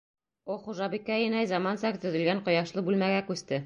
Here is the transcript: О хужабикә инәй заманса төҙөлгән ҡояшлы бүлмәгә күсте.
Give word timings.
О 0.53 0.55
хужабикә 0.63 1.19
инәй 1.27 1.51
заманса 1.53 1.95
төҙөлгән 2.07 2.45
ҡояшлы 2.51 2.89
бүлмәгә 2.91 3.27
күсте. 3.33 3.59